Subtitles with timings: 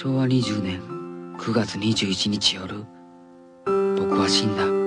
[0.00, 0.80] 昭和20年
[1.38, 2.86] 9月21日夜
[3.96, 4.77] 僕は死んだ。